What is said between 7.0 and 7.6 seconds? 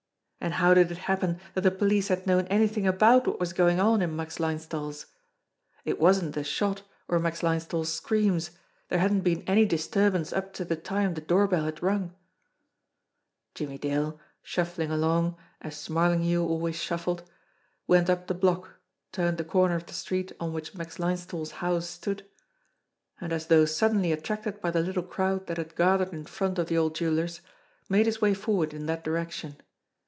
or Max